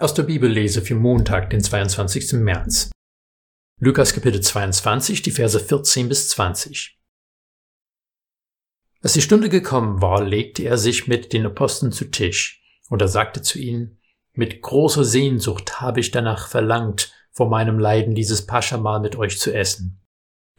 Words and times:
Aus 0.00 0.14
der 0.14 0.22
Bibellese 0.22 0.80
für 0.80 0.94
Montag, 0.94 1.50
den 1.50 1.62
22. 1.62 2.32
März. 2.40 2.90
Lukas 3.80 4.14
Kapitel 4.14 4.40
22, 4.40 5.20
die 5.20 5.30
Verse 5.30 5.60
14 5.60 6.08
bis 6.08 6.30
20. 6.30 6.98
Als 9.02 9.12
die 9.12 9.20
Stunde 9.20 9.50
gekommen 9.50 10.00
war, 10.00 10.24
legte 10.24 10.62
er 10.62 10.78
sich 10.78 11.06
mit 11.06 11.34
den 11.34 11.44
Aposteln 11.44 11.92
zu 11.92 12.06
Tisch, 12.06 12.62
und 12.88 13.02
er 13.02 13.08
sagte 13.08 13.42
zu 13.42 13.58
ihnen, 13.58 13.98
mit 14.32 14.62
großer 14.62 15.04
Sehnsucht 15.04 15.82
habe 15.82 16.00
ich 16.00 16.10
danach 16.10 16.48
verlangt, 16.48 17.12
vor 17.30 17.50
meinem 17.50 17.78
Leiden 17.78 18.14
dieses 18.14 18.46
Paschamahl 18.46 19.00
mit 19.00 19.16
euch 19.16 19.38
zu 19.38 19.52
essen. 19.52 20.00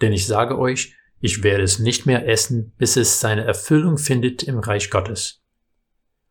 Denn 0.01 0.13
ich 0.13 0.27
sage 0.27 0.59
euch, 0.59 0.95
ich 1.19 1.41
werde 1.41 1.63
es 1.63 1.79
nicht 1.79 2.05
mehr 2.05 2.27
essen, 2.27 2.75
bis 2.77 2.95
es 2.95 3.19
seine 3.19 3.43
Erfüllung 3.43 3.97
findet 3.97 4.43
im 4.43 4.59
Reich 4.59 4.91
Gottes. 4.91 5.41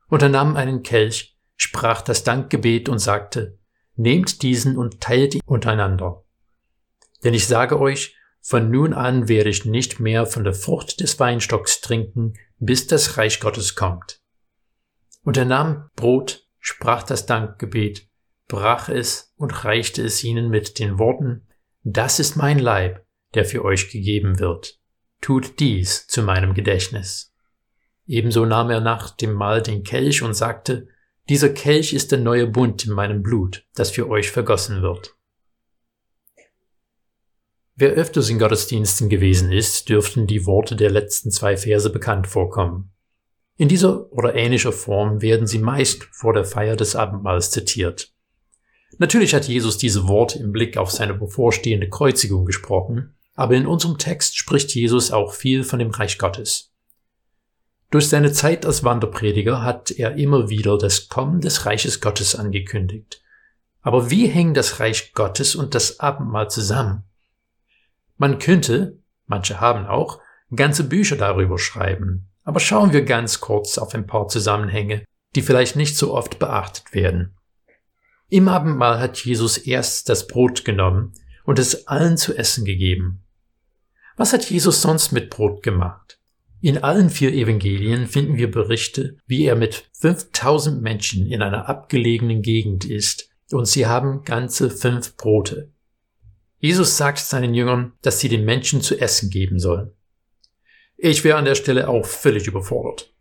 Und 0.07 0.23
er 0.23 0.29
nahm 0.29 0.55
einen 0.55 0.85
Kelch, 0.85 1.40
sprach 1.61 2.01
das 2.01 2.25
Dankgebet 2.25 2.89
und 2.89 2.99
sagte, 2.99 3.59
Nehmt 3.95 4.41
diesen 4.41 4.79
und 4.79 5.03
teilt 5.03 5.35
ihn 5.35 5.43
untereinander. 5.45 6.25
Denn 7.23 7.35
ich 7.35 7.47
sage 7.47 7.79
euch, 7.79 8.17
von 8.41 8.71
nun 8.71 8.95
an 8.95 9.29
werde 9.29 9.51
ich 9.51 9.67
nicht 9.67 10.01
mehr 10.01 10.25
von 10.25 10.43
der 10.43 10.55
Frucht 10.55 11.01
des 11.01 11.21
Weinstocks 11.21 11.83
trinken, 11.83 12.33
bis 12.59 12.87
das 12.87 13.19
Reich 13.19 13.41
Gottes 13.41 13.75
kommt. 13.75 14.23
Und 15.23 15.37
er 15.37 15.45
nahm 15.45 15.91
Brot, 15.97 16.47
sprach 16.61 17.03
das 17.03 17.27
Dankgebet, 17.27 18.09
brach 18.49 18.89
es 18.89 19.35
und 19.37 19.65
reichte 19.65 20.03
es 20.03 20.25
ihnen 20.25 20.49
mit 20.49 20.79
den 20.79 20.99
Worten, 20.99 21.47
Das 21.83 22.19
ist 22.19 22.37
mein 22.37 22.59
Leib, 22.59 23.05
der 23.35 23.45
für 23.45 23.63
euch 23.67 23.91
gegeben 23.91 24.39
wird. 24.39 24.79
Tut 25.21 25.61
dies 25.61 26.07
zu 26.07 26.23
meinem 26.23 26.55
Gedächtnis. 26.55 27.35
Ebenso 28.07 28.47
nahm 28.47 28.71
er 28.71 28.81
nach 28.81 29.11
dem 29.11 29.35
Mahl 29.35 29.61
den 29.61 29.83
Kelch 29.83 30.23
und 30.23 30.33
sagte, 30.33 30.89
dieser 31.29 31.51
Kelch 31.51 31.93
ist 31.93 32.13
der 32.13 32.19
neue 32.19 32.47
Bund 32.47 32.85
in 32.85 32.93
meinem 32.93 33.23
Blut, 33.23 33.67
das 33.75 33.91
für 33.91 34.09
euch 34.09 34.31
vergossen 34.31 34.83
wird. 34.83 35.15
Wer 37.77 37.93
öfters 37.93 38.29
in 38.29 38.39
Gottesdiensten 38.39 39.09
gewesen 39.09 39.53
ist, 39.53 39.89
dürften 39.89 40.27
die 40.27 40.45
Worte 40.45 40.77
der 40.77 40.91
letzten 40.91 41.31
zwei 41.31 41.57
Verse 41.57 41.89
bekannt 41.89 42.27
vorkommen. 42.27 42.93
In 43.57 43.69
dieser 43.69 44.13
oder 44.13 44.35
ähnlicher 44.35 44.73
Form 44.73 45.23
werden 45.23 45.47
sie 45.47 45.59
meist 45.59 46.05
vor 46.13 46.33
der 46.33 46.45
Feier 46.45 46.77
des 46.77 46.97
Abendmahls 46.97 47.51
zitiert. 47.51 48.13
Natürlich 48.99 49.35
hat 49.35 49.49
Jesus 49.49 49.79
diese 49.79 50.09
Worte 50.09 50.39
im 50.39 50.53
Blick 50.53 50.77
auf 50.77 50.91
seine 50.91 51.15
bevorstehende 51.15 51.89
Kreuzigung 51.89 52.45
gesprochen, 52.45 53.17
aber 53.35 53.55
in 53.55 53.67
unserem 53.67 53.97
Text 53.97 54.37
spricht 54.37 54.75
Jesus 54.75 55.11
auch 55.11 55.33
viel 55.33 55.65
von 55.65 55.79
dem 55.79 55.91
Reich 55.91 56.19
Gottes. 56.19 56.70
Durch 57.91 58.09
seine 58.09 58.33
Zeit 58.33 58.65
als 58.65 58.85
Wanderprediger 58.85 59.63
hat 59.63 59.91
er 59.91 60.15
immer 60.15 60.49
wieder 60.49 60.79
das 60.79 61.09
Kommen 61.09 61.41
des 61.41 61.67
Reiches 61.67 62.01
Gottes 62.01 62.37
angekündigt. 62.37 63.21
Aber 63.83 64.11
wie 64.11 64.29
hängen 64.29 64.55
das 64.55 64.79
Reich 64.79 65.13
Gottes 65.13 65.57
und 65.57 65.75
das 65.75 65.99
Abendmahl 65.99 66.49
zusammen? 66.49 67.05
Man 68.17 68.39
könnte, 68.39 68.99
manche 69.27 69.61
haben 69.61 69.87
auch, 69.87 70.21
ganze 70.55 70.85
Bücher 70.85 71.17
darüber 71.17 71.59
schreiben, 71.59 72.29
aber 72.45 72.61
schauen 72.61 72.93
wir 72.93 73.05
ganz 73.05 73.41
kurz 73.41 73.79
auf 73.79 73.95
ein 73.95 74.07
paar 74.07 74.29
Zusammenhänge, 74.29 75.05
die 75.35 75.43
vielleicht 75.43 75.75
nicht 75.75 75.97
so 75.97 76.15
oft 76.15 76.39
beachtet 76.39 76.95
werden. 76.95 77.37
Im 78.29 78.49
Abendmahl 78.49 79.01
hat 79.01 79.19
Jesus 79.25 79.59
erst 79.59 80.09
das 80.09 80.29
Brot 80.29 80.65
genommen 80.65 81.13
und 81.45 81.59
es 81.59 81.89
allen 81.89 82.17
zu 82.17 82.37
essen 82.37 82.65
gegeben. 82.65 83.25
Was 84.17 84.33
hat 84.33 84.49
Jesus 84.49 84.83
sonst 84.83 85.11
mit 85.11 85.31
Brot 85.31 85.63
gemacht? 85.65 86.20
In 86.63 86.79
allen 86.79 87.09
vier 87.09 87.33
Evangelien 87.33 88.07
finden 88.07 88.37
wir 88.37 88.51
Berichte, 88.51 89.17
wie 89.27 89.47
er 89.47 89.57
mit 89.57 89.89
5000 90.01 90.83
Menschen 90.83 91.27
in 91.27 91.41
einer 91.41 91.69
abgelegenen 91.69 92.43
Gegend 92.43 92.85
ist 92.85 93.31
und 93.51 93.67
sie 93.67 93.87
haben 93.87 94.25
ganze 94.25 94.71
fünf 94.71 95.17
Brote. 95.17 95.71
Jesus 96.59 96.99
sagt 96.99 97.19
seinen 97.19 97.55
Jüngern, 97.55 97.93
dass 98.03 98.21
sie 98.21 98.29
den 98.29 98.45
Menschen 98.45 98.83
zu 98.83 99.01
essen 99.01 99.31
geben 99.31 99.59
sollen. 99.59 99.93
Ich 100.99 101.25
wäre 101.25 101.39
an 101.39 101.47
der 101.47 101.55
Stelle 101.55 101.89
auch 101.89 102.05
völlig 102.05 102.47
überfordert. 102.47 103.15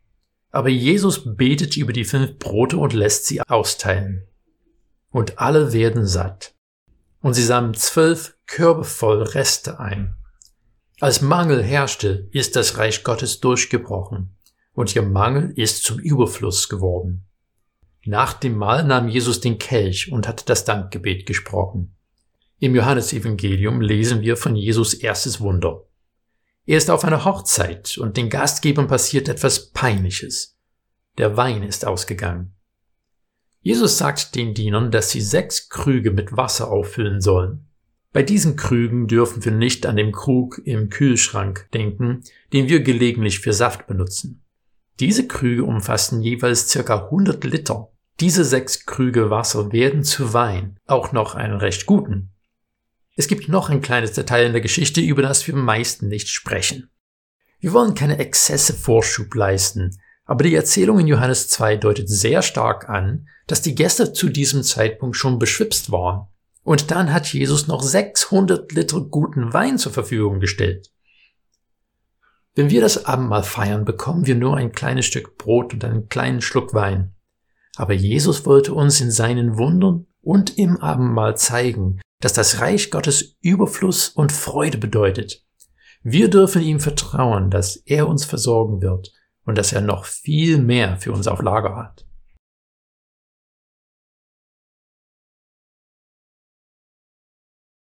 Aber 0.51 0.67
Jesus 0.67 1.35
betet 1.35 1.77
über 1.77 1.93
die 1.93 2.03
fünf 2.03 2.37
Brote 2.39 2.77
und 2.77 2.91
lässt 2.91 3.25
sie 3.25 3.41
austeilen. 3.41 4.27
Und 5.11 5.39
alle 5.39 5.71
werden 5.71 6.05
satt. 6.05 6.55
Und 7.21 7.35
sie 7.35 7.43
sammeln 7.43 7.75
zwölf 7.75 8.35
Körbe 8.47 8.83
voll 8.83 9.21
Reste 9.21 9.79
ein. 9.79 10.15
Als 11.01 11.21
Mangel 11.21 11.63
herrschte, 11.63 12.27
ist 12.31 12.57
das 12.57 12.77
Reich 12.77 13.05
Gottes 13.05 13.39
durchgebrochen 13.39 14.35
und 14.73 14.93
ihr 14.95 15.01
Mangel 15.01 15.53
ist 15.55 15.83
zum 15.83 15.97
Überfluss 15.97 16.67
geworden. 16.67 17.25
Nach 18.03 18.33
dem 18.33 18.57
Mahl 18.57 18.83
nahm 18.83 19.07
Jesus 19.07 19.39
den 19.39 19.59
Kelch 19.59 20.11
und 20.11 20.27
hat 20.27 20.49
das 20.49 20.65
Dankgebet 20.65 21.25
gesprochen. 21.25 21.95
Im 22.59 22.75
Johannesevangelium 22.75 23.79
lesen 23.79 24.21
wir 24.21 24.35
von 24.35 24.57
Jesus 24.57 24.93
erstes 24.93 25.39
Wunder. 25.39 25.85
Er 26.65 26.77
ist 26.77 26.89
auf 26.89 27.05
einer 27.05 27.23
Hochzeit 27.23 27.97
und 27.97 28.17
den 28.17 28.29
Gastgebern 28.29 28.87
passiert 28.87 29.29
etwas 29.29 29.71
Peinliches. 29.71 30.57
Der 31.17 31.37
Wein 31.37 31.63
ist 31.63 31.85
ausgegangen. 31.85 32.53
Jesus 33.61 33.97
sagt 33.97 34.35
den 34.35 34.53
Dienern, 34.53 34.91
dass 34.91 35.11
sie 35.11 35.21
sechs 35.21 35.69
Krüge 35.69 36.11
mit 36.11 36.35
Wasser 36.35 36.69
auffüllen 36.69 37.21
sollen. 37.21 37.68
Bei 38.11 38.23
diesen 38.23 38.55
Krügen 38.55 39.07
dürfen 39.07 39.45
wir 39.45 39.51
nicht 39.51 39.85
an 39.85 39.95
den 39.95 40.11
Krug 40.11 40.59
im 40.65 40.89
Kühlschrank 40.89 41.69
denken, 41.75 42.23
den 42.53 42.67
wir 42.67 42.79
gelegentlich 42.79 43.39
für 43.39 43.53
Saft 43.53 43.85
benutzen. 43.85 44.43
Diese 44.99 45.27
Krüge 45.27 45.63
umfassen 45.63 46.21
jeweils 46.21 46.69
circa 46.69 47.05
100 47.05 47.43
Liter. 47.43 47.91
Diese 48.19 48.43
sechs 48.43 48.87
Krüge 48.87 49.29
Wasser 49.29 49.71
werden 49.71 50.03
zu 50.03 50.33
Wein, 50.33 50.77
auch 50.87 51.11
noch 51.11 51.35
einen 51.35 51.57
recht 51.57 51.85
guten. 51.85 52.31
Es 53.15 53.27
gibt 53.27 53.47
noch 53.47 53.69
ein 53.69 53.81
kleines 53.81 54.13
Detail 54.13 54.47
in 54.47 54.53
der 54.53 54.61
Geschichte, 54.61 55.01
über 55.01 55.21
das 55.21 55.45
wir 55.45 55.55
meisten 55.55 56.07
nicht 56.07 56.29
sprechen. 56.29 56.89
Wir 57.59 57.73
wollen 57.73 57.93
keine 57.93 58.17
Exzesse 58.17 58.73
Vorschub 58.73 59.35
leisten, 59.35 59.95
aber 60.25 60.43
die 60.43 60.55
Erzählung 60.55 60.99
in 60.99 61.07
Johannes 61.07 61.47
2 61.49 61.77
deutet 61.77 62.09
sehr 62.09 62.41
stark 62.41 62.89
an, 62.89 63.27
dass 63.45 63.61
die 63.61 63.75
Gäste 63.75 64.13
zu 64.13 64.29
diesem 64.29 64.63
Zeitpunkt 64.63 65.15
schon 65.15 65.37
beschwipst 65.37 65.91
waren 65.91 66.27
und 66.69 66.91
dann 66.91 67.11
hat 67.11 67.33
Jesus 67.33 67.65
noch 67.65 67.81
600 67.81 68.71
Liter 68.73 69.01
guten 69.01 69.53
Wein 69.53 69.79
zur 69.79 69.91
Verfügung 69.91 70.39
gestellt. 70.39 70.91
Wenn 72.53 72.69
wir 72.69 72.79
das 72.79 73.05
Abendmahl 73.05 73.41
feiern, 73.41 73.85
bekommen 73.85 74.27
wir 74.27 74.35
nur 74.35 74.55
ein 74.55 74.71
kleines 74.71 75.07
Stück 75.07 75.39
Brot 75.39 75.73
und 75.73 75.83
einen 75.83 76.09
kleinen 76.09 76.41
Schluck 76.41 76.75
Wein. 76.75 77.15
Aber 77.75 77.93
Jesus 77.93 78.45
wollte 78.45 78.75
uns 78.75 79.01
in 79.01 79.09
seinen 79.09 79.57
Wundern 79.57 80.05
und 80.21 80.59
im 80.59 80.77
Abendmahl 80.77 81.35
zeigen, 81.35 82.01
dass 82.21 82.33
das 82.33 82.61
Reich 82.61 82.91
Gottes 82.91 83.35
Überfluss 83.41 84.09
und 84.09 84.31
Freude 84.31 84.77
bedeutet. 84.77 85.43
Wir 86.03 86.29
dürfen 86.29 86.61
ihm 86.61 86.79
vertrauen, 86.79 87.49
dass 87.49 87.77
er 87.77 88.07
uns 88.07 88.25
versorgen 88.25 88.83
wird 88.83 89.11
und 89.43 89.57
dass 89.57 89.73
er 89.73 89.81
noch 89.81 90.05
viel 90.05 90.59
mehr 90.59 90.97
für 90.97 91.13
uns 91.13 91.27
auf 91.27 91.41
Lager 91.41 91.75
hat. 91.75 92.05